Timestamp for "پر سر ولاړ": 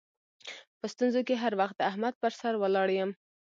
2.21-2.87